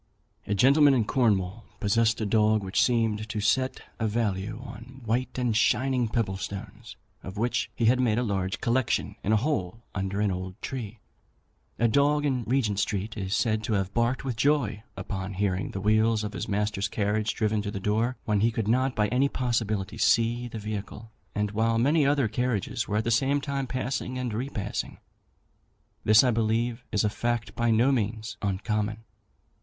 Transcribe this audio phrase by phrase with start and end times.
[0.47, 5.37] A gentleman in Cornwall possessed a dog, which seemed to set a value on white
[5.37, 9.83] and shining pebble stones, of which he had made a large collection in a hole
[9.93, 10.97] under an old tree.
[11.77, 15.79] A dog in Regent Street is said to have barked with joy on hearing the
[15.79, 19.29] wheels of his master's carriage driven to the door, when he could not by any
[19.29, 24.33] possibility see the vehicle, and while many other carriages were at the time passing and
[24.33, 24.97] repassing.
[26.03, 29.03] This, I believe, is a fact by no means uncommon.